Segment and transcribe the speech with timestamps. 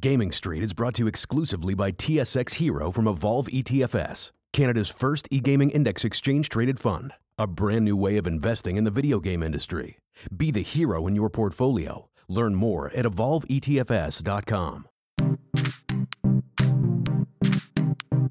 [0.00, 5.28] Gaming Street is brought to you exclusively by TSX Hero from Evolve ETFS, Canada's first
[5.30, 7.12] e gaming index exchange traded fund.
[7.36, 9.98] A brand new way of investing in the video game industry.
[10.34, 12.08] Be the hero in your portfolio.
[12.28, 14.86] Learn more at evolveetfs.com.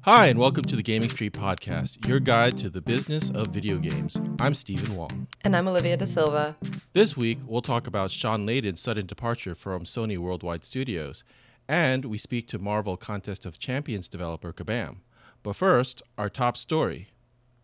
[0.02, 3.78] Hi, and welcome to the Gaming Street Podcast, your guide to the business of video
[3.78, 4.16] games.
[4.40, 5.28] I'm Steven Wong.
[5.42, 6.56] And I'm Olivia Da Silva.
[6.94, 11.22] This week, we'll talk about Shawn Layden's sudden departure from Sony Worldwide Studios,
[11.70, 14.96] and we speak to Marvel Contest of Champions developer Kabam.
[15.44, 17.10] But first, our top story.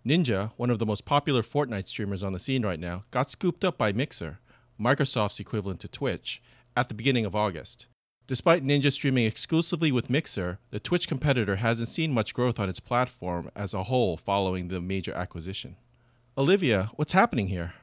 [0.06, 3.64] Ninja, one of the most popular Fortnite streamers on the scene right now, got scooped
[3.64, 4.38] up by Mixer,
[4.80, 6.40] Microsoft's equivalent to Twitch,
[6.76, 7.86] at the beginning of August.
[8.28, 12.78] Despite Ninja streaming exclusively with Mixer, the Twitch competitor hasn't seen much growth on its
[12.78, 15.74] platform as a whole following the major acquisition.
[16.38, 17.74] Olivia, what's happening here?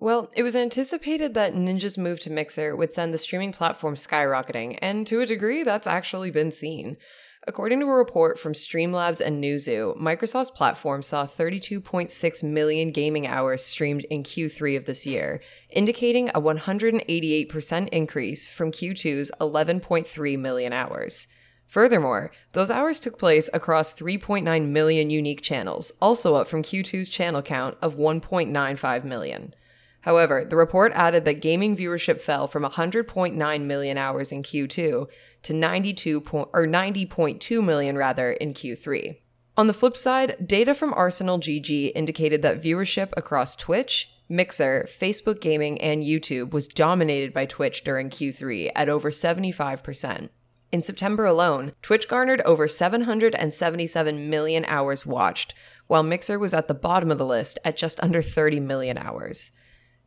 [0.00, 4.78] Well, it was anticipated that Ninja's move to Mixer would send the streaming platform skyrocketing,
[4.82, 6.98] and to a degree, that's actually been seen.
[7.48, 13.64] According to a report from Streamlabs and Newzoo, Microsoft's platform saw 32.6 million gaming hours
[13.64, 15.40] streamed in Q3 of this year,
[15.70, 21.28] indicating a 188% increase from Q2's 11.3 million hours.
[21.66, 27.42] Furthermore, those hours took place across 3.9 million unique channels, also up from Q2's channel
[27.42, 29.54] count of 1.95 million.
[30.06, 35.08] However, the report added that gaming viewership fell from 100.9 million hours in Q2
[35.42, 39.16] to 92 point, or 90.2 million rather in Q3.
[39.56, 45.40] On the flip side, data from Arsenal GG indicated that viewership across Twitch, Mixer, Facebook
[45.40, 50.28] Gaming, and YouTube was dominated by Twitch during Q3 at over 75%.
[50.70, 55.52] In September alone, Twitch garnered over 777 million hours watched,
[55.88, 59.50] while Mixer was at the bottom of the list at just under 30 million hours.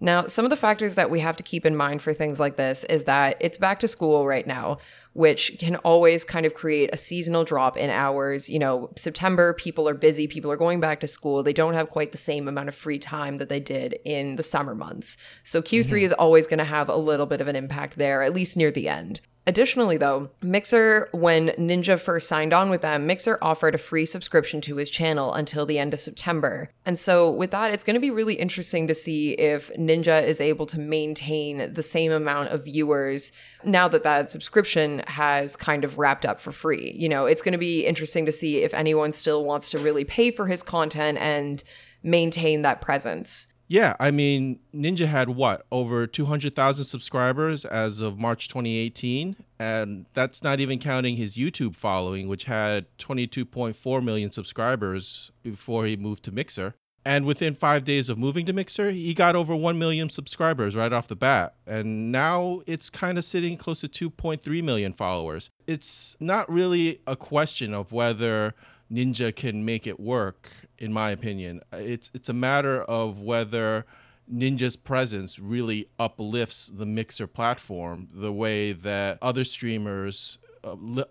[0.02, 2.56] Now, some of the factors that we have to keep in mind for things like
[2.56, 4.78] this is that it's back to school right now,
[5.12, 8.50] which can always kind of create a seasonal drop in hours.
[8.50, 11.44] You know, September, people are busy, people are going back to school.
[11.44, 14.44] They don't have quite the same amount of free time that they did in the
[14.44, 15.18] summer months.
[15.44, 15.96] So Q3 mm-hmm.
[15.98, 18.72] is always going to have a little bit of an impact there, at least near
[18.72, 19.20] the end.
[19.50, 24.62] Additionally, though, Mixer, when Ninja first signed on with them, Mixer offered a free subscription
[24.62, 26.70] to his channel until the end of September.
[26.86, 30.40] And so, with that, it's going to be really interesting to see if Ninja is
[30.40, 33.32] able to maintain the same amount of viewers
[33.64, 36.94] now that that subscription has kind of wrapped up for free.
[36.96, 40.04] You know, it's going to be interesting to see if anyone still wants to really
[40.04, 41.64] pay for his content and
[42.04, 43.49] maintain that presence.
[43.70, 49.36] Yeah, I mean, Ninja had what over two hundred thousand subscribers as of March 2018,
[49.60, 55.96] and that's not even counting his YouTube following, which had 22.4 million subscribers before he
[55.96, 56.74] moved to Mixer.
[57.06, 60.92] And within five days of moving to Mixer, he got over 1 million subscribers right
[60.92, 61.56] off the bat.
[61.66, 65.50] And now it's kind of sitting close to 2.3 million followers.
[65.66, 68.54] It's not really a question of whether
[68.92, 71.62] Ninja can make it work, in my opinion.
[71.72, 73.86] It's it's a matter of whether
[74.32, 80.40] Ninja's presence really uplifts the Mixer platform the way that other streamers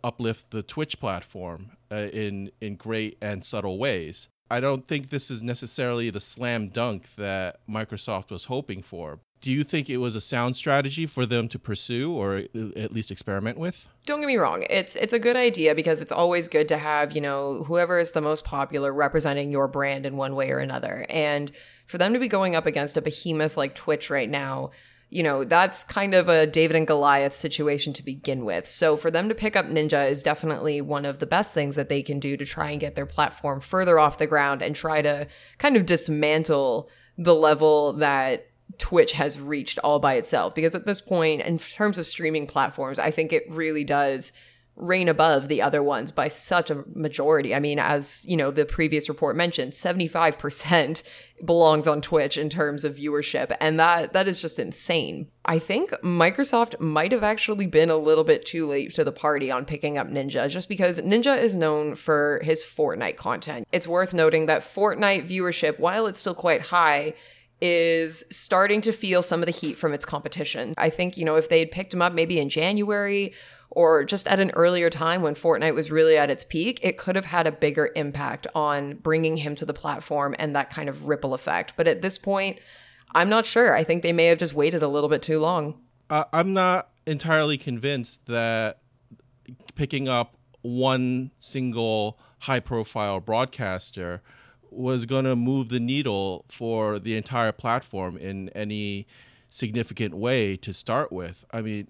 [0.05, 4.29] uplift the Twitch platform uh, in in great and subtle ways.
[4.51, 9.51] I don't think this is necessarily the slam dunk that Microsoft was hoping for, do
[9.51, 12.45] you think it was a sound strategy for them to pursue or
[12.77, 13.89] at least experiment with?
[14.07, 14.65] Don't get me wrong.
[14.69, 18.13] It's it's a good idea because it's always good to have, you know, whoever is
[18.13, 21.07] the most popular representing your brand in one way or another.
[21.09, 21.53] And
[21.87, 24.71] for them to be going up against a behemoth like Twitch right now,
[25.11, 28.69] you know, that's kind of a David and Goliath situation to begin with.
[28.69, 31.89] So for them to pick up Ninja is definitely one of the best things that
[31.89, 35.01] they can do to try and get their platform further off the ground and try
[35.01, 35.27] to
[35.57, 38.48] kind of dismantle the level that
[38.79, 40.55] Twitch has reached all by itself.
[40.55, 44.33] Because at this point, in terms of streaming platforms, I think it really does
[44.79, 47.55] reign above the other ones by such a majority.
[47.55, 51.03] I mean, as you know, the previous report mentioned, 75%
[51.45, 55.29] belongs on Twitch in terms of viewership, and that that is just insane.
[55.45, 59.51] I think Microsoft might have actually been a little bit too late to the party
[59.51, 63.67] on picking up Ninja just because Ninja is known for his Fortnite content.
[63.73, 67.15] It's worth noting that Fortnite viewership, while it's still quite high,
[67.61, 70.75] is starting to feel some of the heat from its competition.
[70.79, 73.33] I think, you know, if they had picked him up maybe in January
[73.71, 77.17] or just at an earlier time when Fortnite was really at its peak, it could
[77.17, 81.09] have had a bigger impact on bringing him to the platform and that kind of
[81.09, 81.75] ripple effect.
[81.77, 82.59] But at this point,
[83.15, 83.75] I'm not sure.
[83.75, 85.81] I think they may have just waited a little bit too long.
[86.11, 88.79] Uh, I'm not entirely convinced that
[89.75, 94.23] picking up one single high profile broadcaster
[94.71, 99.07] was going to move the needle for the entire platform in any
[99.51, 101.45] significant way to start with.
[101.51, 101.89] I mean,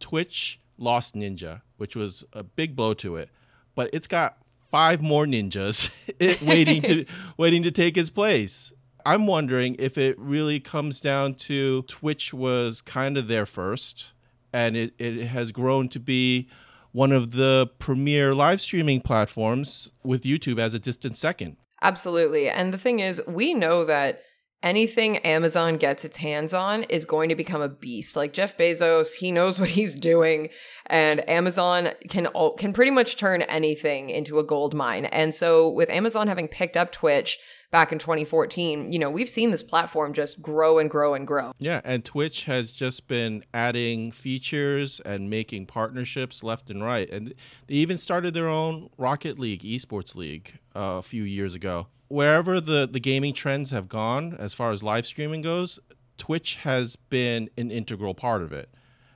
[0.00, 3.30] Twitch lost Ninja, which was a big blow to it.
[3.74, 4.38] But it's got
[4.70, 5.90] five more ninjas
[6.46, 7.04] waiting to
[7.36, 8.72] waiting to take his place.
[9.06, 14.12] I'm wondering if it really comes down to Twitch was kind of there first,
[14.52, 16.48] and it, it has grown to be
[16.92, 21.56] one of the premier live streaming platforms with YouTube as a distant second.
[21.84, 22.48] Absolutely.
[22.48, 24.22] And the thing is, we know that
[24.62, 28.16] anything Amazon gets its hands on is going to become a beast.
[28.16, 30.48] Like Jeff Bezos, he knows what he's doing,
[30.86, 32.28] and Amazon can
[32.58, 35.04] can pretty much turn anything into a gold mine.
[35.04, 37.38] And so with Amazon having picked up Twitch,
[37.74, 41.50] back in 2014, you know, we've seen this platform just grow and grow and grow.
[41.58, 47.10] Yeah, and Twitch has just been adding features and making partnerships left and right.
[47.10, 47.34] And
[47.66, 51.88] they even started their own Rocket League esports league uh, a few years ago.
[52.06, 55.80] Wherever the the gaming trends have gone as far as live streaming goes,
[56.16, 58.68] Twitch has been an integral part of it.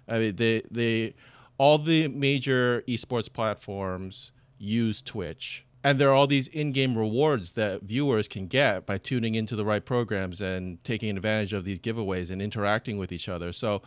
[0.09, 1.15] I mean, they they
[1.59, 7.83] all the major esports platforms use Twitch and there are all these in-game rewards that
[7.83, 12.31] viewers can get by tuning into the right programs and taking advantage of these giveaways
[12.31, 13.53] and interacting with each other.
[13.53, 13.83] So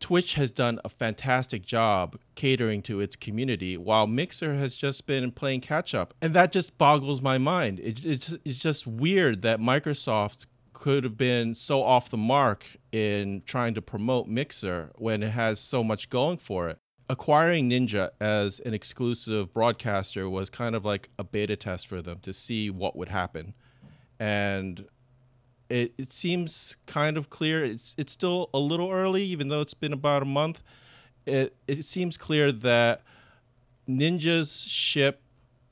[0.00, 5.30] twitch has done a fantastic job catering to its community while mixer has just been
[5.30, 7.80] playing catch up and that just boggles my mind.
[7.80, 13.42] It's, it's, it's just weird that microsoft could have been so off the mark in
[13.44, 16.78] trying to promote mixer when it has so much going for it
[17.10, 22.20] acquiring Ninja as an exclusive broadcaster was kind of like a beta test for them
[22.22, 23.52] to see what would happen.
[24.20, 24.86] And
[25.68, 27.64] it, it seems kind of clear.
[27.64, 30.62] It's it's still a little early, even though it's been about a month.
[31.26, 33.02] It it seems clear that
[33.88, 35.20] Ninja's ship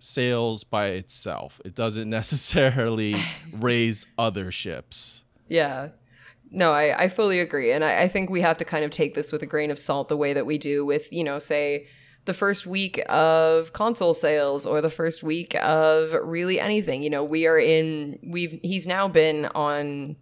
[0.01, 1.61] sails by itself.
[1.65, 3.15] It doesn't necessarily
[3.53, 5.25] raise other ships.
[5.49, 5.91] Yeah.
[6.51, 7.73] No, I, I fully agree.
[7.73, 9.79] And I, I think we have to kind of take this with a grain of
[9.79, 11.87] salt the way that we do with, you know, say
[12.25, 17.03] the first week of console sales or the first week of really anything.
[17.03, 20.17] You know, we are in we've he's now been on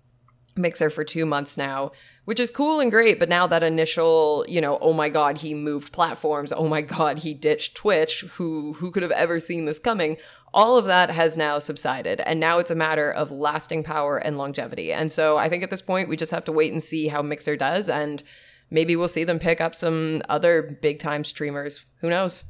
[0.56, 1.92] Mixer for 2 months now,
[2.24, 5.52] which is cool and great, but now that initial, you know, oh my god, he
[5.52, 9.78] moved platforms, oh my god, he ditched Twitch, who who could have ever seen this
[9.78, 10.16] coming?
[10.54, 12.20] All of that has now subsided.
[12.20, 14.92] And now it's a matter of lasting power and longevity.
[14.92, 17.22] And so I think at this point, we just have to wait and see how
[17.22, 17.88] Mixer does.
[17.88, 18.22] And
[18.70, 21.84] maybe we'll see them pick up some other big time streamers.
[22.00, 22.44] Who knows?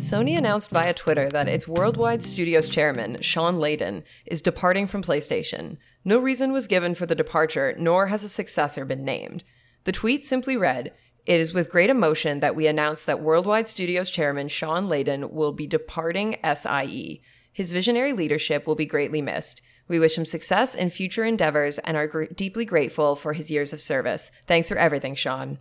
[0.00, 5.76] Sony announced via Twitter that its worldwide studios chairman, Shawn Layden, is departing from PlayStation.
[6.06, 9.44] No reason was given for the departure, nor has a successor been named.
[9.84, 10.92] The tweet simply read
[11.26, 15.52] it is with great emotion that we announce that Worldwide Studios chairman Shawn Layden will
[15.52, 17.20] be departing SIE.
[17.52, 19.60] His visionary leadership will be greatly missed.
[19.88, 23.72] We wish him success in future endeavors and are gr- deeply grateful for his years
[23.72, 24.30] of service.
[24.46, 25.58] Thanks for everything, Shawn.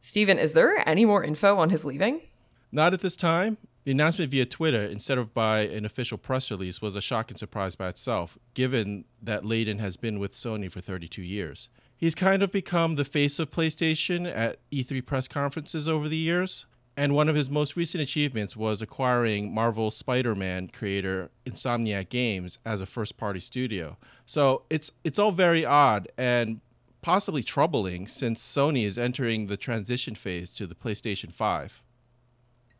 [0.00, 2.22] Steven, is there any more info on his leaving?
[2.70, 3.56] Not at this time.
[3.84, 7.74] The announcement via Twitter instead of by an official press release was a shocking surprise
[7.74, 11.70] by itself, given that Layden has been with Sony for 32 years.
[11.98, 16.64] He's kind of become the face of PlayStation at E3 press conferences over the years.
[16.96, 22.58] And one of his most recent achievements was acquiring Marvel Spider Man creator Insomniac Games
[22.64, 23.96] as a first party studio.
[24.26, 26.60] So it's, it's all very odd and
[27.02, 31.82] possibly troubling since Sony is entering the transition phase to the PlayStation 5.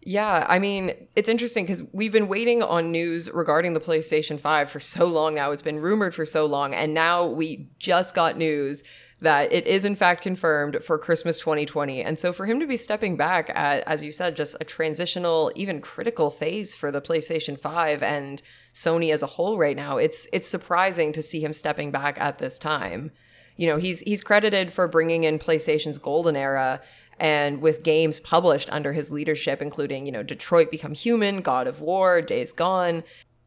[0.03, 4.71] Yeah, I mean, it's interesting because we've been waiting on news regarding the PlayStation 5
[4.71, 5.51] for so long now.
[5.51, 6.73] It's been rumored for so long.
[6.73, 8.85] And now we just got news
[9.21, 12.03] that it is in fact confirmed for Christmas 2020.
[12.03, 15.51] And so for him to be stepping back at, as you said, just a transitional,
[15.57, 18.41] even critical phase for the PlayStation 5 and
[18.73, 22.39] Sony as a whole right now, it's it's surprising to see him stepping back at
[22.39, 23.11] this time.
[23.57, 26.81] You know, he's he's credited for bringing in PlayStation's golden era
[27.19, 31.81] and with games published under his leadership including, you know, Detroit Become Human, God of
[31.81, 33.03] War, Days Gone.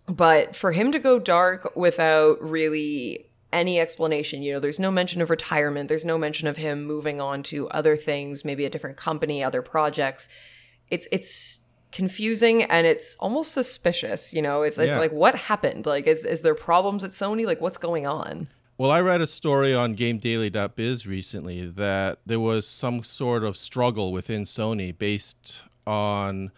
[0.07, 4.41] But for him to go dark without really any explanation.
[4.41, 7.67] You know, there's no mention of retirement, there's no mention of him moving on to
[7.69, 10.29] other things, maybe a different company, other projects.
[10.89, 14.61] It's it's confusing and it's almost suspicious, you know.
[14.63, 14.99] It's it's yeah.
[14.99, 15.85] like what happened?
[15.85, 17.45] Like is is there problems at Sony?
[17.45, 18.47] Like what's going on?
[18.77, 24.11] Well, I read a story on GameDaily.biz recently that there was some sort of struggle
[24.11, 26.51] within Sony based on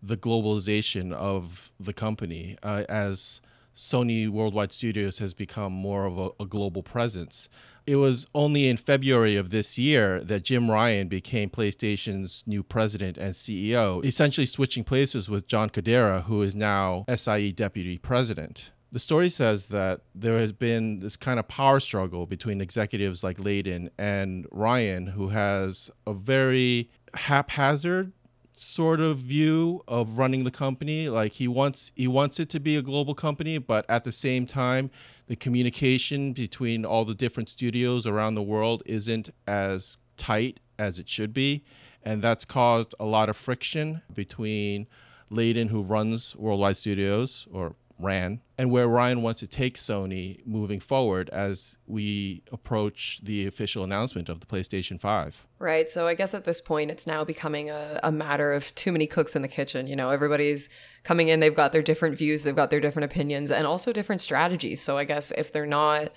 [0.00, 3.40] the globalization of the company uh, as
[3.76, 7.48] Sony Worldwide Studios has become more of a, a, global presence.
[7.86, 13.18] It was only in February of this year that Jim Ryan became PlayStation's new president
[13.18, 18.70] and CEO, essentially switching places with John Kodera, who is now SIE deputy president.
[18.92, 23.38] The story says that there has been this kind of power struggle between executives like
[23.38, 28.12] Layden and Ryan, who has a very haphazard
[28.54, 31.08] sort of view of running the company.
[31.08, 34.46] Like he wants he wants it to be a global company but at the same
[34.46, 34.90] time
[35.26, 41.08] the communication between all the different studios around the world isn't as tight as it
[41.08, 41.64] should be.
[42.02, 44.86] And that's caused a lot of friction between
[45.30, 50.80] Layden who runs Worldwide Studios or ran and where Ryan wants to take Sony moving
[50.80, 55.46] forward as we approach the official announcement of the PlayStation 5.
[55.58, 55.90] Right.
[55.90, 59.06] So I guess at this point, it's now becoming a, a matter of too many
[59.06, 59.86] cooks in the kitchen.
[59.86, 60.68] You know, everybody's
[61.02, 64.20] coming in, they've got their different views, they've got their different opinions, and also different
[64.20, 64.82] strategies.
[64.82, 66.10] So I guess if they're not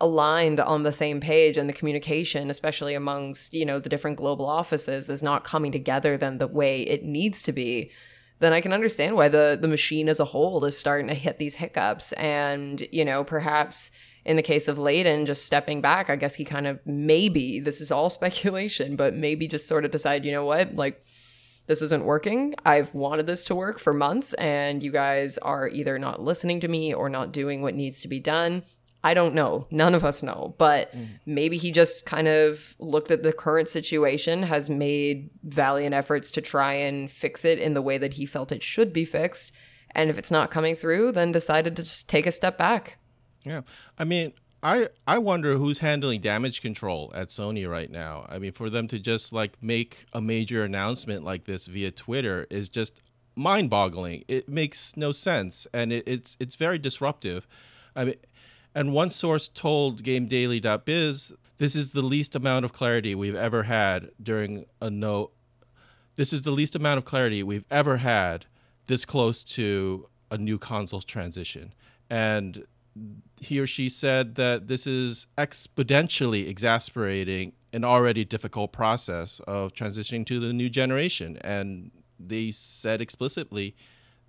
[0.00, 4.46] aligned on the same page and the communication especially amongst you know the different global
[4.46, 7.90] offices is not coming together then the way it needs to be
[8.40, 11.38] then I can understand why the the machine as a whole is starting to hit
[11.38, 12.12] these hiccups.
[12.12, 13.90] And, you know, perhaps
[14.24, 17.80] in the case of Layden just stepping back, I guess he kind of maybe, this
[17.80, 21.02] is all speculation, but maybe just sort of decide, you know what, like
[21.66, 22.54] this isn't working.
[22.64, 26.68] I've wanted this to work for months, and you guys are either not listening to
[26.68, 28.64] me or not doing what needs to be done.
[29.02, 29.66] I don't know.
[29.70, 30.54] None of us know.
[30.58, 31.08] But mm.
[31.24, 36.40] maybe he just kind of looked at the current situation, has made valiant efforts to
[36.40, 39.52] try and fix it in the way that he felt it should be fixed.
[39.92, 42.98] And if it's not coming through, then decided to just take a step back.
[43.42, 43.62] Yeah.
[43.98, 48.26] I mean, I I wonder who's handling damage control at Sony right now.
[48.28, 52.46] I mean, for them to just like make a major announcement like this via Twitter
[52.50, 53.00] is just
[53.34, 54.24] mind-boggling.
[54.28, 57.46] It makes no sense and it, it's it's very disruptive.
[57.96, 58.14] I mean,
[58.74, 64.12] and one source told GameDaily.biz this is the least amount of clarity we've ever had
[64.20, 65.32] during a no.
[66.16, 68.46] This is the least amount of clarity we've ever had
[68.86, 71.74] this close to a new console transition.
[72.08, 72.64] And
[73.42, 80.24] he or she said that this is exponentially exasperating an already difficult process of transitioning
[80.26, 81.36] to the new generation.
[81.42, 83.76] And they said explicitly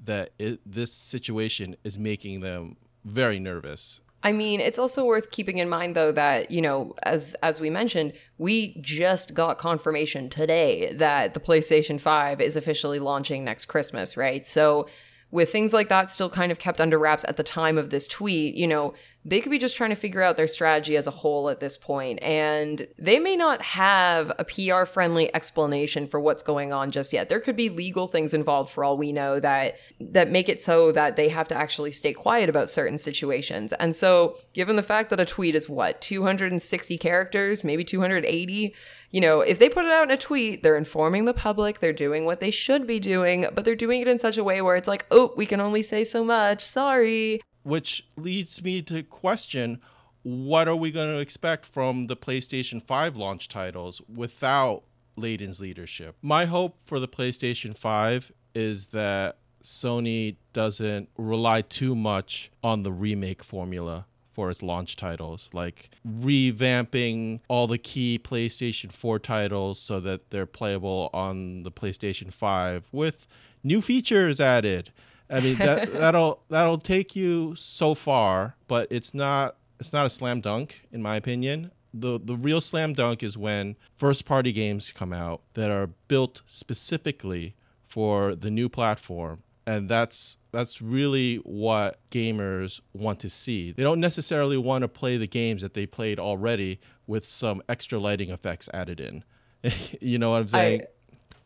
[0.04, 5.58] that it, this situation is making them very nervous I mean, it's also worth keeping
[5.58, 10.94] in mind though that, you know, as as we mentioned, we just got confirmation today
[10.94, 14.46] that the PlayStation 5 is officially launching next Christmas, right?
[14.46, 14.88] So
[15.32, 18.08] with things like that still kind of kept under wraps at the time of this
[18.08, 21.12] tweet, you know, they could be just trying to figure out their strategy as a
[21.12, 26.42] whole at this point, and they may not have a PR friendly explanation for what's
[26.42, 27.30] going on just yet.
[27.30, 30.92] There could be legal things involved for all we know that that make it so
[30.94, 33.74] that they have to actually stay quiet about certain situations.
[33.74, 38.74] And so, given the fact that a tweet is what 260 characters, maybe 280,
[39.12, 41.94] you know, if they put it out in a tweet, they're informing the public, they're
[41.94, 44.76] doing what they should be doing, but they're doing it in such a way where
[44.76, 46.64] it's like, oh, we can only say so much.
[46.64, 49.82] Sorry which leads me to question
[50.24, 54.84] what are we going to expect from the PlayStation 5 launch titles without
[55.16, 56.16] Layden's leadership?
[56.22, 62.92] My hope for the PlayStation 5 is that Sony doesn't rely too much on the
[62.92, 70.00] remake formula for its launch titles, like revamping all the key PlayStation 4 titles so
[70.00, 73.28] that they're playable on the PlayStation 5 with
[73.64, 74.92] new features added
[75.32, 80.10] I mean that that'll that'll take you so far, but it's not it's not a
[80.10, 81.72] slam dunk in my opinion.
[81.94, 86.42] The the real slam dunk is when first party games come out that are built
[86.46, 93.72] specifically for the new platform and that's that's really what gamers want to see.
[93.72, 98.00] They don't necessarily want to play the games that they played already with some extra
[98.00, 99.24] lighting effects added in.
[100.02, 100.82] you know what I'm saying?
[100.82, 100.86] I-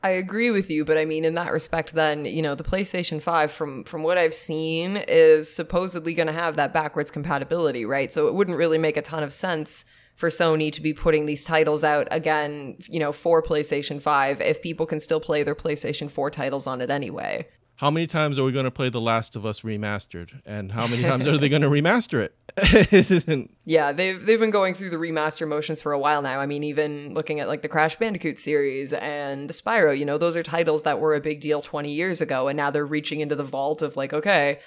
[0.04, 3.20] I agree with you, but I mean, in that respect, then you know, the PlayStation
[3.20, 8.14] Five, from from what I've seen, is supposedly going to have that backwards compatibility, right?
[8.14, 9.84] So it wouldn't really make a ton of sense
[10.16, 14.62] for Sony to be putting these titles out again, you know, for PlayStation Five if
[14.62, 18.44] people can still play their PlayStation Four titles on it anyway how many times are
[18.46, 21.50] we going to play The Last of Us remastered, and how many times are they
[21.56, 23.50] going to remaster it?
[23.66, 26.40] yeah, they've they've been going through the remaster motions for a while now.
[26.40, 30.38] I mean, even looking at like the Crash Bandicoot series and Spyro, you know, those
[30.38, 33.36] are titles that were a big deal 20 years ago, and now they're reaching into
[33.36, 34.60] the vault of like, okay,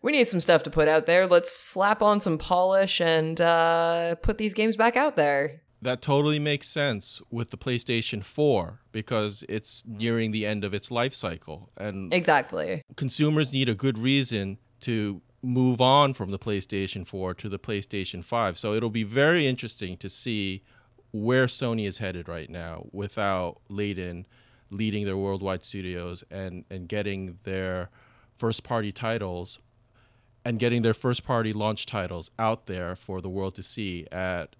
[0.00, 1.26] we need some stuff to put out there.
[1.26, 6.38] Let's slap on some polish and uh, put these games back out there that totally
[6.38, 11.70] makes sense with the PlayStation 4 because it's nearing the end of its life cycle
[11.76, 12.82] and Exactly.
[12.96, 18.24] Consumers need a good reason to move on from the PlayStation 4 to the PlayStation
[18.24, 18.58] 5.
[18.58, 20.62] So it'll be very interesting to see
[21.12, 24.24] where Sony is headed right now without Layden
[24.70, 27.88] leading their worldwide studios and and getting their
[28.36, 29.60] first party titles
[30.44, 34.56] and getting their first party launch titles out there for the world to see at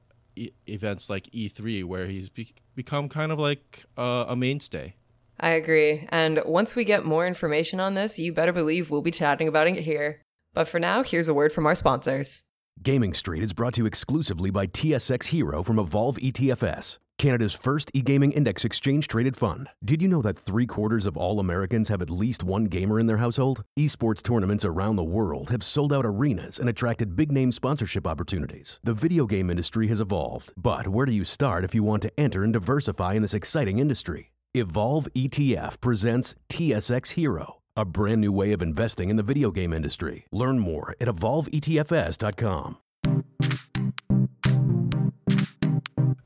[0.66, 4.94] events like E3, where he's be- become kind of like uh, a mainstay.
[5.38, 6.06] I agree.
[6.10, 9.66] And once we get more information on this, you better believe we'll be chatting about
[9.66, 10.22] it here.
[10.54, 12.42] But for now, here's a word from our sponsors.
[12.82, 17.90] Gaming Street is brought to you exclusively by TSX Hero from Evolve ETFS, Canada's first
[17.94, 19.68] e gaming index exchange traded fund.
[19.84, 23.06] Did you know that three quarters of all Americans have at least one gamer in
[23.06, 23.64] their household?
[23.76, 28.78] Esports tournaments around the world have sold out arenas and attracted big name sponsorship opportunities.
[28.84, 32.20] The video game industry has evolved, but where do you start if you want to
[32.20, 34.30] enter and diversify in this exciting industry?
[34.54, 39.72] Evolve ETF presents TSX Hero a brand new way of investing in the video game
[39.72, 40.26] industry.
[40.32, 42.78] Learn more at evolveetfs.com.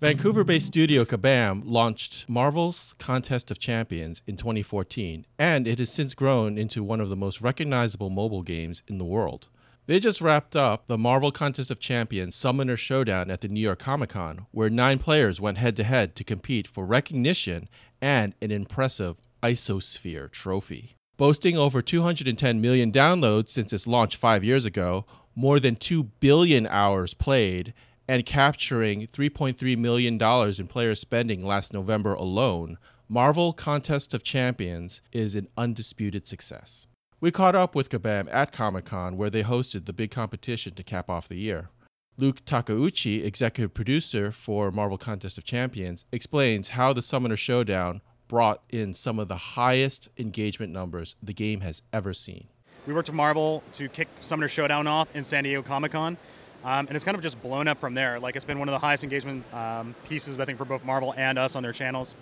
[0.00, 6.14] Vancouver based studio Kabam launched Marvel's Contest of Champions in 2014, and it has since
[6.14, 9.48] grown into one of the most recognizable mobile games in the world.
[9.86, 13.80] They just wrapped up the Marvel Contest of Champions Summoner Showdown at the New York
[13.80, 17.68] Comic Con, where nine players went head to head to compete for recognition
[18.00, 20.96] and an impressive Isosphere trophy.
[21.20, 26.66] Boasting over 210 million downloads since its launch five years ago, more than 2 billion
[26.66, 27.74] hours played,
[28.08, 35.34] and capturing $3.3 million in player spending last November alone, Marvel Contest of Champions is
[35.34, 36.86] an undisputed success.
[37.20, 40.82] We caught up with Kabam at Comic Con, where they hosted the big competition to
[40.82, 41.68] cap off the year.
[42.16, 48.62] Luke Takeuchi, executive producer for Marvel Contest of Champions, explains how the Summoner Showdown brought
[48.70, 52.46] in some of the highest engagement numbers the game has ever seen.
[52.86, 56.16] We worked with Marvel to kick Summoner Showdown off in San Diego Comic Con,
[56.64, 58.20] um, and it's kind of just blown up from there.
[58.20, 61.12] Like it's been one of the highest engagement um, pieces, I think, for both Marvel
[61.16, 62.14] and us on their channels.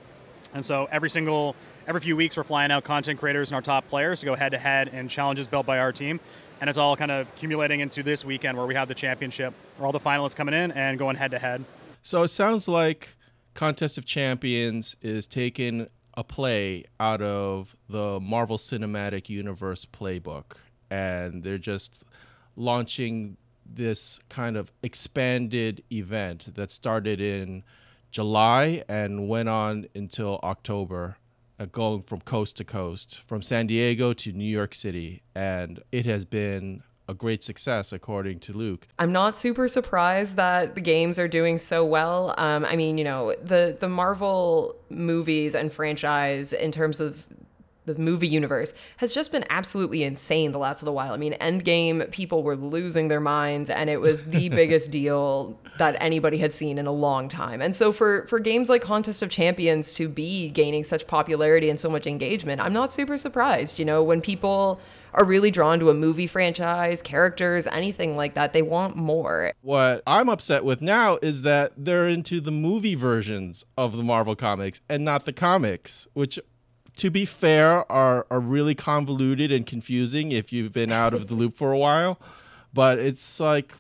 [0.55, 1.55] And so every single,
[1.87, 4.53] every few weeks, we're flying out content creators and our top players to go head
[4.53, 6.21] to head in challenges built by our team.
[6.63, 9.85] And it's all kind of accumulating into this weekend where we have the championship, where
[9.85, 11.67] all the finalists coming in and going head to head.
[12.01, 13.17] So it sounds like
[13.59, 15.89] Contest of Champions is taking
[16.19, 20.57] a play out of the Marvel Cinematic Universe playbook,
[20.91, 22.03] and they're just
[22.57, 27.63] launching this kind of expanded event that started in
[28.11, 31.19] July and went on until October,
[31.61, 35.23] uh, going from coast to coast, from San Diego to New York City.
[35.37, 38.87] And it has been a great success, according to Luke.
[38.99, 42.35] I'm not super surprised that the games are doing so well.
[42.37, 47.27] Um, I mean, you know, the the Marvel movies and franchise in terms of
[47.87, 51.15] the movie universe has just been absolutely insane the last little while.
[51.15, 55.97] I mean, Endgame, people were losing their minds, and it was the biggest deal that
[55.99, 57.63] anybody had seen in a long time.
[57.63, 61.81] And so for for games like Contest of Champions to be gaining such popularity and
[61.81, 63.79] so much engagement, I'm not super surprised.
[63.79, 64.81] You know, when people
[65.15, 68.53] are really drawn to a movie franchise, characters, anything like that.
[68.53, 69.53] They want more.
[69.63, 74.37] What I'm upset with now is that they're into the movie versions of the Marvel
[74.37, 76.39] comics and not the comics, which
[76.97, 81.35] to be fair are are really convoluted and confusing if you've been out of the
[81.35, 82.21] loop for a while.
[82.73, 83.73] But it's like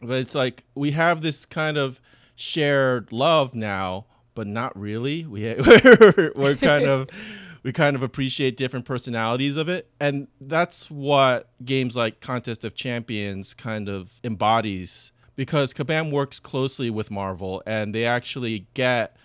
[0.00, 2.00] but it's like we have this kind of
[2.36, 5.26] shared love now, but not really.
[5.26, 7.08] We we're, we're kind of
[7.68, 9.90] we kind of appreciate different personalities of it.
[10.00, 16.88] And that's what games like contest of champions kind of embodies because kabam works closely
[16.88, 19.18] with marvel and they actually get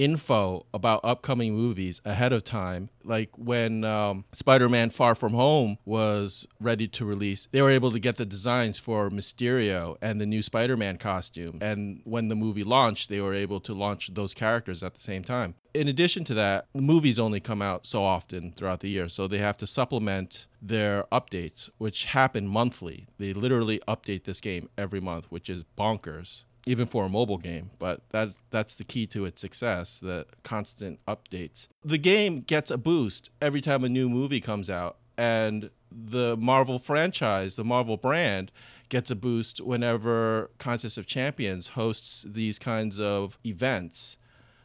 [0.00, 2.88] info about upcoming movies ahead of time.
[3.04, 7.92] Like when um, Spider Man Far From Home was ready to release, they were able
[7.92, 11.58] to get the designs for Mysterio and the new Spider Man costume.
[11.60, 15.22] And when the movie launched, they were able to launch those characters at the same
[15.22, 15.54] time.
[15.72, 19.38] In addition to that, movies only come out so often throughout the year, so they
[19.38, 23.06] have to supplement their updates, which happen monthly.
[23.18, 27.70] They literally update this game every month, which is bonkers even for a mobile game.
[27.78, 31.68] But that that's the key to its success: the constant updates.
[31.84, 36.78] The game gets a boost every time a new movie comes out, and the Marvel
[36.78, 38.52] franchise, the Marvel brand,
[38.88, 44.16] gets a boost whenever Contest of Champions hosts these kinds of events.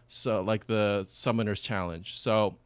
[0.07, 2.17] So, like the Summoners Challenge.
[2.17, 2.57] So,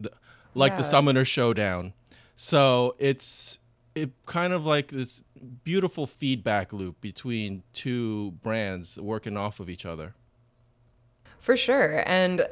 [0.00, 0.10] the,
[0.54, 0.78] like yeah.
[0.78, 1.92] the Summoner Showdown.
[2.36, 3.58] So it's
[3.96, 5.24] it kind of like this
[5.64, 10.14] beautiful feedback loop between two brands working off of each other.
[11.40, 12.02] For sure.
[12.06, 12.42] And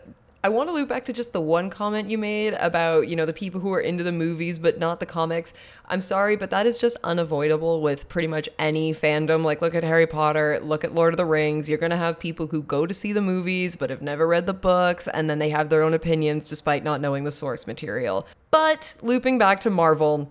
[0.42, 3.26] I want to loop back to just the one comment you made about, you know,
[3.26, 5.52] the people who are into the movies but not the comics.
[5.86, 9.42] I'm sorry, but that is just unavoidable with pretty much any fandom.
[9.42, 11.68] Like, look at Harry Potter, look at Lord of the Rings.
[11.68, 14.46] You're going to have people who go to see the movies but have never read
[14.46, 18.26] the books, and then they have their own opinions despite not knowing the source material.
[18.50, 20.30] But looping back to Marvel,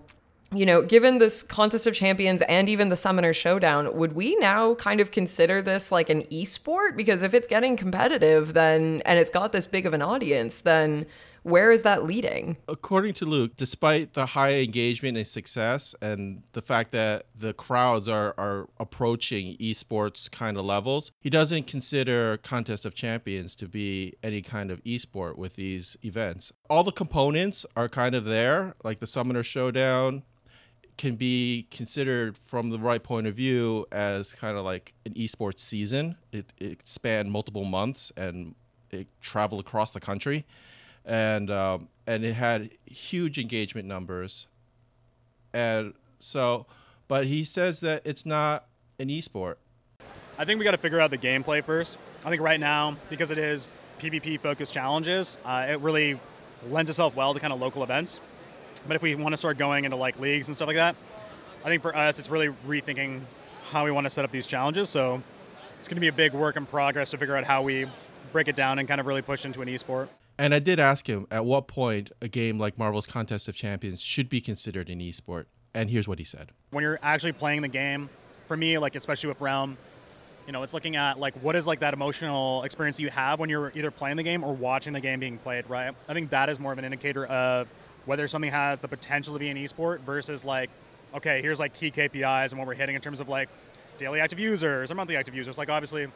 [0.54, 4.74] you know, given this contest of champions and even the summoner showdown, would we now
[4.74, 6.96] kind of consider this like an esport?
[6.96, 11.06] Because if it's getting competitive, then and it's got this big of an audience, then
[11.44, 12.56] where is that leading?
[12.68, 18.08] According to Luke, despite the high engagement and success and the fact that the crowds
[18.08, 24.14] are, are approaching esports kind of levels, he doesn't consider Contest of Champions to be
[24.22, 26.50] any kind of esport with these events.
[26.70, 30.22] All the components are kind of there, like the Summoner Showdown,
[30.96, 35.58] can be considered from the right point of view as kind of like an esports
[35.58, 36.16] season.
[36.32, 38.54] It, it spanned multiple months and
[38.90, 40.44] it traveled across the country
[41.04, 44.46] and um, and it had huge engagement numbers,
[45.52, 46.66] and so,
[47.08, 48.66] but he says that it's not
[48.98, 49.56] an esport.
[50.38, 51.96] I think we got to figure out the gameplay first.
[52.24, 53.66] I think right now, because it is
[54.00, 56.18] PvP focused challenges, uh, it really
[56.68, 58.20] lends itself well to kind of local events.
[58.86, 60.96] But if we want to start going into like leagues and stuff like that,
[61.64, 63.20] I think for us, it's really rethinking
[63.70, 64.90] how we want to set up these challenges.
[64.90, 65.22] So
[65.78, 67.86] it's going to be a big work in progress to figure out how we
[68.32, 70.08] break it down and kind of really push into an esport.
[70.38, 74.02] And I did ask him at what point a game like Marvel's Contest of Champions
[74.02, 75.46] should be considered an esport.
[75.72, 76.50] And here's what he said.
[76.70, 78.10] When you're actually playing the game,
[78.46, 79.76] for me, like especially with Realm,
[80.46, 83.48] you know, it's looking at like what is like that emotional experience you have when
[83.48, 85.94] you're either playing the game or watching the game being played, right?
[86.08, 87.68] I think that is more of an indicator of
[88.06, 90.70] whether something has the potential to be an esport versus like,
[91.14, 93.48] okay, here's like key KPIs and what we're hitting in terms of like
[93.98, 95.58] daily active users or monthly active users.
[95.58, 96.08] Like obviously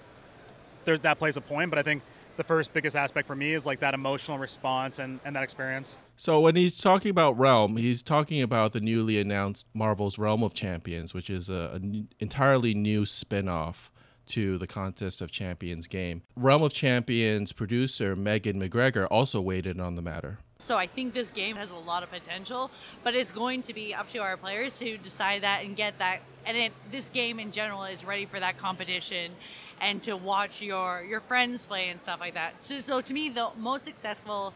[0.84, 2.02] there's that plays a point, but I think
[2.36, 5.98] the first biggest aspect for me is like that emotional response and, and that experience.
[6.16, 10.54] So when he's talking about Realm, he's talking about the newly announced Marvel's Realm of
[10.54, 13.90] Champions, which is an entirely new spin-off
[14.28, 16.22] to the Contest of Champions game.
[16.36, 20.38] Realm of Champions producer Megan McGregor also weighed in on the matter.
[20.60, 22.72] So I think this game has a lot of potential,
[23.04, 26.18] but it's going to be up to our players to decide that and get that.
[26.44, 29.32] And it, this game in general is ready for that competition
[29.80, 32.54] and to watch your your friends play and stuff like that.
[32.62, 34.52] So, so to me, the most successful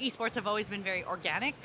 [0.00, 1.56] esports have always been very organic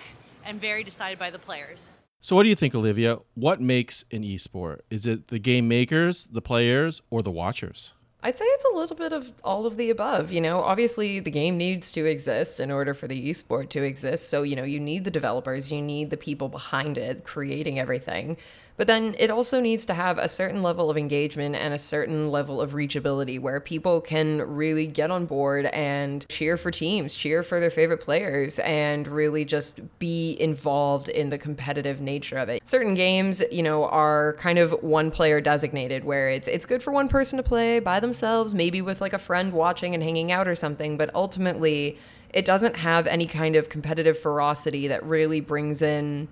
[0.43, 1.91] and very decided by the players.
[2.21, 3.19] So, what do you think, Olivia?
[3.35, 4.79] What makes an esport?
[4.89, 7.93] Is it the game makers, the players, or the watchers?
[8.25, 10.31] I'd say it's a little bit of all of the above.
[10.31, 14.29] You know, obviously the game needs to exist in order for the esport to exist.
[14.29, 18.37] So, you know, you need the developers, you need the people behind it creating everything.
[18.77, 22.29] But then it also needs to have a certain level of engagement and a certain
[22.29, 27.41] level of reachability where people can really get on board and cheer for teams, cheer
[27.41, 32.67] for their favorite players, and really just be involved in the competitive nature of it.
[32.67, 36.91] Certain games, you know, are kind of one player designated where it's it's good for
[36.91, 40.47] one person to play by themselves, maybe with like a friend watching and hanging out
[40.47, 41.97] or something, but ultimately
[42.33, 46.27] it doesn't have any kind of competitive ferocity that really brings in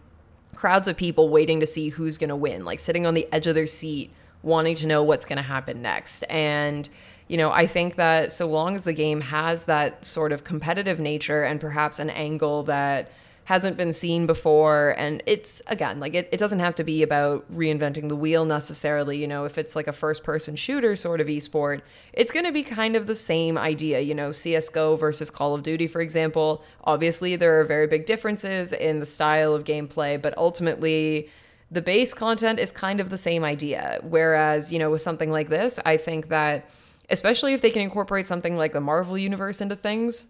[0.56, 3.48] crowds of people waiting to see who's going to win, like sitting on the edge
[3.48, 4.12] of their seat,
[4.42, 6.24] wanting to know what's going to happen next.
[6.30, 6.90] And,
[7.28, 11.00] you know, I think that so long as the game has that sort of competitive
[11.00, 13.12] nature and perhaps an angle that
[13.46, 14.96] hasn't been seen before.
[14.98, 19.18] And it's again like it, it doesn't have to be about reinventing the wheel necessarily
[19.18, 21.82] you know if it's like a first person shooter sort of esport
[22.14, 25.64] it's going to be kind of the same idea you know csgo versus call of
[25.64, 26.64] duty for example.
[26.84, 31.30] Obviously there are very big differences in the style of gameplay but ultimately
[31.72, 34.00] the base content is kind of the same idea.
[34.04, 36.70] Whereas you know with something like this i think that
[37.10, 40.28] especially if they can incorporate something like the marvel universe into things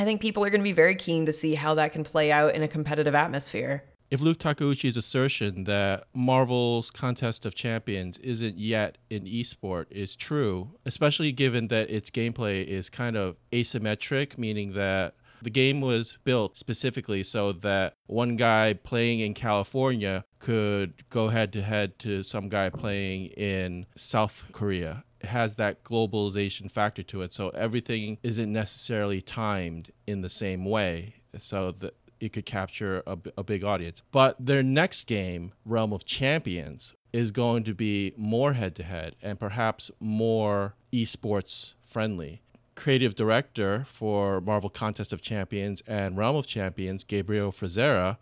[0.00, 2.32] I think people are going to be very keen to see how that can play
[2.32, 3.84] out in a competitive atmosphere.
[4.10, 10.70] If Luke Takeuchi's assertion that Marvel's Contest of Champions isn't yet an esport is true,
[10.86, 16.56] especially given that its gameplay is kind of asymmetric, meaning that the game was built
[16.56, 22.48] specifically so that one guy playing in California could go head to head to some
[22.48, 27.32] guy playing in South Korea has that globalization factor to it.
[27.32, 31.14] So everything isn't necessarily timed in the same way.
[31.38, 34.02] So that it could capture a, a big audience.
[34.12, 39.16] But their next game, Realm of Champions, is going to be more head to head
[39.22, 42.42] and perhaps more esports friendly.
[42.76, 48.16] Creative director for Marvel Contest of Champions and Realm of Champions, Gabriel Frizzera,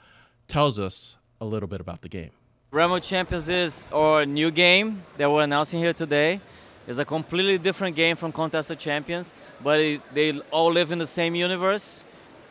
[0.47, 2.31] tells us a little bit about the game.
[2.71, 6.41] Realm of Champions is our new game that we're announcing here today.
[6.89, 10.97] It's a completely different game from Contest of Champions, but it, they all live in
[10.97, 12.03] the same universe,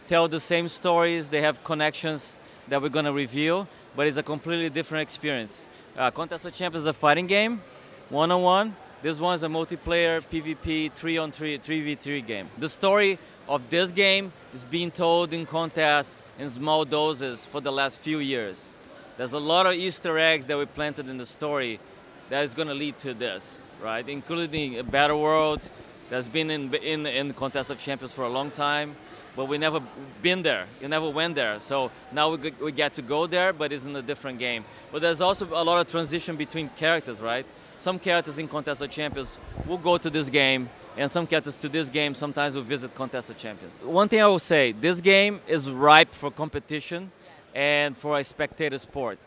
[0.06, 4.22] tell the same stories, they have connections that we're going to reveal, but it's a
[4.22, 5.68] completely different experience.
[5.98, 7.64] Uh, Contest of Champions is a fighting game,
[8.10, 8.76] one on one.
[9.02, 12.48] This one is a multiplayer PvP 3 on 3, 3v3 game.
[12.60, 13.18] The story
[13.50, 18.20] of this game is being told in contests in small doses for the last few
[18.20, 18.76] years.
[19.18, 21.80] There's a lot of Easter eggs that we planted in the story
[22.30, 24.08] that is going to lead to this, right?
[24.08, 25.70] Including a better world
[26.10, 28.96] that's been in in in contest of champions for a long time,
[29.36, 29.82] but we never
[30.22, 30.66] been there.
[30.82, 31.60] You never went there.
[31.60, 34.66] So now we we get to go there, but it's in a different game.
[34.92, 37.46] But there's also a lot of transition between characters, right?
[37.78, 41.70] Some characters in contest of champions will go to this game, and some characters to
[41.70, 43.80] this game sometimes will visit contest of champions.
[43.82, 47.12] One thing I will say: this game is ripe for competition
[47.54, 49.20] and for a spectator sport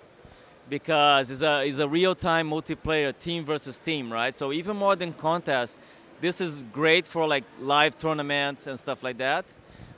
[0.70, 4.36] because it's a, it's a real-time multiplayer team versus team right?
[4.36, 5.76] So even more than contest
[6.20, 9.44] this is great for like live tournaments and stuff like that.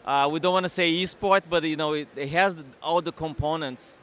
[0.05, 3.13] Uh, we don't want to say esport but you know it, it, has all the
[3.13, 3.99] components.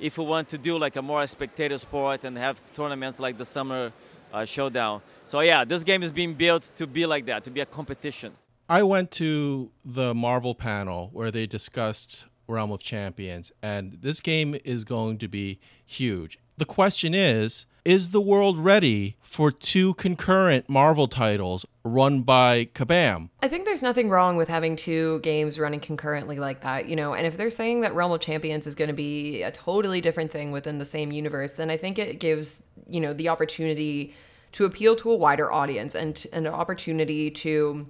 [0.00, 3.44] If we want to do like a more spectator sport and have tournaments like the
[3.44, 3.92] summer
[4.32, 5.02] uh, showdown.
[5.26, 8.32] So yeah this game is being built to be like that to be a competition.
[8.68, 14.56] I went to the marvel panel where they discussed Realm of Champions, and this game
[14.64, 16.38] is going to be huge.
[16.58, 23.30] The question is Is the world ready for two concurrent Marvel titles run by Kabam?
[23.40, 27.14] I think there's nothing wrong with having two games running concurrently like that, you know,
[27.14, 30.30] and if they're saying that Realm of Champions is going to be a totally different
[30.30, 34.14] thing within the same universe, then I think it gives, you know, the opportunity
[34.52, 37.86] to appeal to a wider audience and, an opportunity to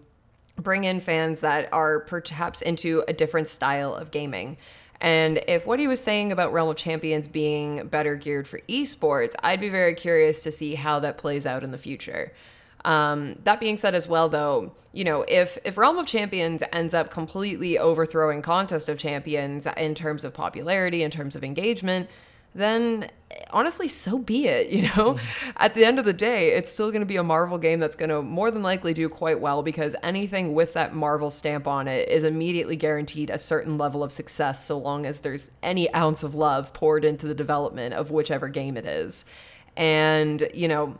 [0.60, 4.56] bring in fans that are perhaps into a different style of gaming.
[5.00, 9.34] And if what he was saying about Realm of Champions being better geared for esports,
[9.42, 12.32] I'd be very curious to see how that plays out in the future.
[12.84, 16.94] Um, that being said, as well, though, you know, if if Realm of Champions ends
[16.94, 22.08] up completely overthrowing Contest of Champions in terms of popularity, in terms of engagement,
[22.54, 23.10] then
[23.52, 24.70] honestly, so be it.
[24.80, 25.50] You know, mm-hmm.
[25.56, 27.96] at the end of the day, it's still going to be a Marvel game that's
[27.96, 31.86] going to more than likely do quite well because anything with that Marvel stamp on
[31.86, 36.22] it is immediately guaranteed a certain level of success so long as there's any ounce
[36.22, 39.26] of love poured into the development of whichever game it is.
[39.76, 40.96] And, you know,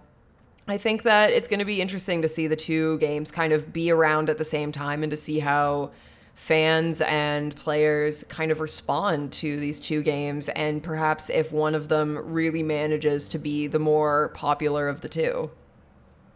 [0.68, 3.72] I think that it's going to be interesting to see the two games kind of
[3.72, 5.90] be around at the same time and to see how
[6.40, 11.88] fans and players kind of respond to these two games and perhaps if one of
[11.88, 15.50] them really manages to be the more popular of the 2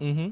[0.01, 0.31] Mm-hmm.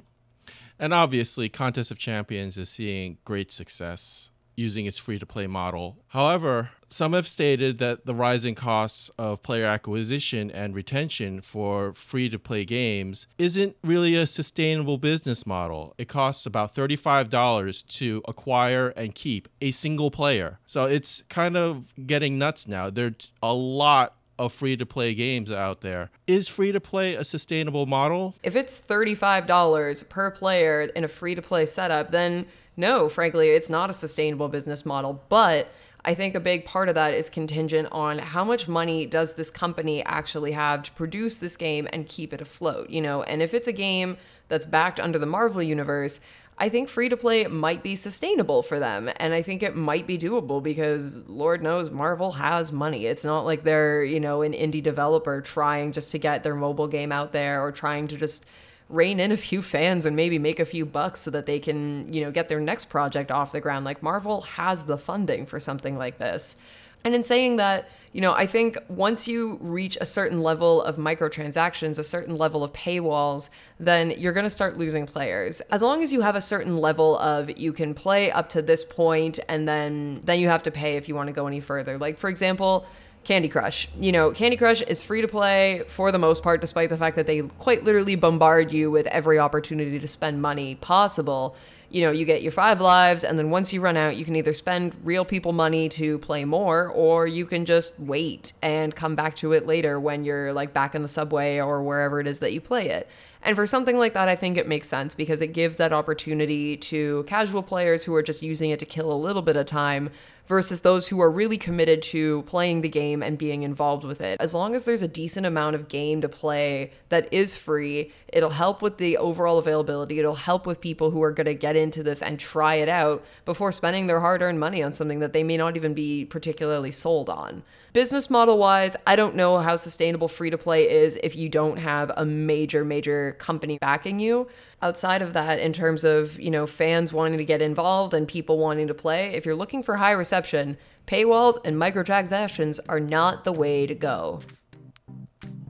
[0.78, 5.98] And obviously, Contest of Champions is seeing great success using its free to play model.
[6.08, 12.28] However, some have stated that the rising costs of player acquisition and retention for free
[12.28, 15.94] to play games isn't really a sustainable business model.
[15.96, 20.58] It costs about $35 to acquire and keep a single player.
[20.66, 22.90] So it's kind of getting nuts now.
[22.90, 26.10] There's a lot of free to play games out there.
[26.26, 28.34] Is free to play a sustainable model?
[28.42, 33.70] If it's $35 per player in a free to play setup, then no, frankly, it's
[33.70, 35.22] not a sustainable business model.
[35.28, 35.68] But
[36.04, 39.50] I think a big part of that is contingent on how much money does this
[39.50, 43.22] company actually have to produce this game and keep it afloat, you know?
[43.22, 44.16] And if it's a game
[44.48, 46.20] that's backed under the Marvel universe,
[46.58, 49.10] I think free to play might be sustainable for them.
[49.16, 53.06] And I think it might be doable because Lord knows Marvel has money.
[53.06, 56.88] It's not like they're, you know, an indie developer trying just to get their mobile
[56.88, 58.44] game out there or trying to just
[58.92, 62.12] rein in a few fans and maybe make a few bucks so that they can,
[62.12, 63.84] you know, get their next project off the ground.
[63.84, 66.56] Like Marvel has the funding for something like this.
[67.04, 70.96] And in saying that, you know, I think once you reach a certain level of
[70.96, 73.48] microtransactions, a certain level of paywalls,
[73.80, 75.60] then you're going to start losing players.
[75.70, 78.84] As long as you have a certain level of you can play up to this
[78.84, 81.96] point and then then you have to pay if you want to go any further.
[81.96, 82.86] Like for example,
[83.24, 83.88] Candy Crush.
[83.98, 87.16] You know, Candy Crush is free to play for the most part, despite the fact
[87.16, 91.54] that they quite literally bombard you with every opportunity to spend money possible.
[91.88, 94.34] You know, you get your five lives, and then once you run out, you can
[94.34, 99.14] either spend real people money to play more, or you can just wait and come
[99.14, 102.40] back to it later when you're like back in the subway or wherever it is
[102.40, 103.08] that you play it.
[103.42, 106.76] And for something like that, I think it makes sense because it gives that opportunity
[106.76, 110.10] to casual players who are just using it to kill a little bit of time
[110.46, 114.40] versus those who are really committed to playing the game and being involved with it.
[114.40, 118.50] As long as there's a decent amount of game to play that is free, it'll
[118.50, 120.18] help with the overall availability.
[120.18, 123.24] It'll help with people who are going to get into this and try it out
[123.44, 126.92] before spending their hard earned money on something that they may not even be particularly
[126.92, 127.62] sold on.
[127.92, 131.76] Business model wise, I don't know how sustainable free to play is if you don't
[131.76, 134.48] have a major, major company backing you.
[134.80, 138.56] Outside of that, in terms of, you know, fans wanting to get involved and people
[138.56, 143.52] wanting to play, if you're looking for high reception, paywalls and microtransactions are not the
[143.52, 144.40] way to go.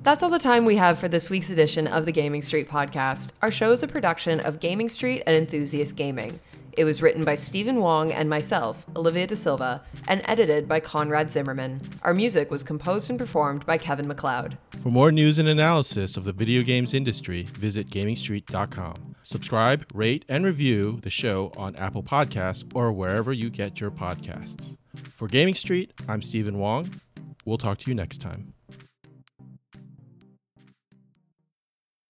[0.05, 3.31] That's all the time we have for this week's edition of the Gaming Street podcast.
[3.43, 6.39] Our show is a production of Gaming Street and Enthusiast Gaming.
[6.75, 11.31] It was written by Steven Wong and myself, Olivia Da Silva, and edited by Conrad
[11.31, 11.83] Zimmerman.
[12.03, 14.57] Our music was composed and performed by Kevin MacLeod.
[14.83, 19.17] For more news and analysis of the video games industry, visit GamingStreet.com.
[19.23, 24.77] Subscribe, rate, and review the show on Apple Podcasts or wherever you get your podcasts.
[24.95, 26.91] For Gaming Street, I'm Steven Wong.
[27.45, 28.55] We'll talk to you next time.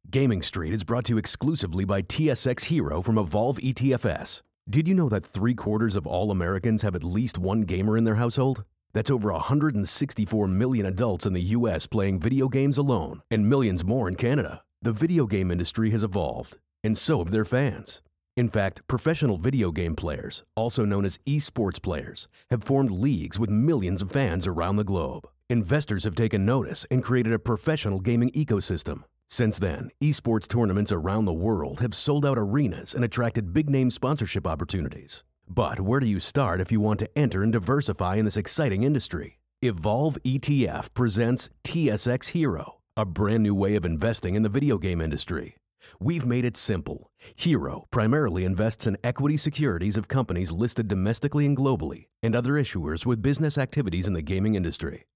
[0.08, 4.42] Gaming Street is brought to you exclusively by TSX Hero from Evolve ETFS.
[4.70, 8.04] Did you know that three quarters of all Americans have at least one gamer in
[8.04, 8.64] their household?
[8.92, 14.06] That's over 164 million adults in the US playing video games alone, and millions more
[14.06, 14.62] in Canada.
[14.80, 18.02] The video game industry has evolved, and so have their fans.
[18.36, 23.50] In fact, professional video game players, also known as esports players, have formed leagues with
[23.50, 25.28] millions of fans around the globe.
[25.50, 29.02] Investors have taken notice and created a professional gaming ecosystem.
[29.32, 33.90] Since then, esports tournaments around the world have sold out arenas and attracted big name
[33.90, 35.24] sponsorship opportunities.
[35.48, 38.82] But where do you start if you want to enter and diversify in this exciting
[38.82, 39.38] industry?
[39.62, 45.00] Evolve ETF presents TSX Hero, a brand new way of investing in the video game
[45.00, 45.56] industry.
[45.98, 47.10] We've made it simple.
[47.34, 53.06] Hero primarily invests in equity securities of companies listed domestically and globally, and other issuers
[53.06, 55.06] with business activities in the gaming industry.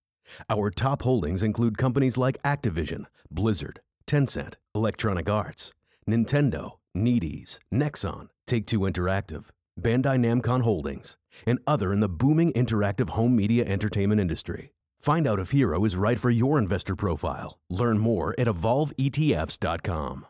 [0.48, 5.72] Our top holdings include companies like Activision, Blizzard, Tencent, Electronic Arts,
[6.08, 9.46] Nintendo, NetEase, Nexon, Take Two Interactive,
[9.80, 11.16] Bandai Namco Holdings,
[11.46, 14.72] and other in the booming interactive home media entertainment industry.
[15.00, 17.58] Find out if Hero is right for your investor profile.
[17.68, 20.26] Learn more at evolveetfs.com.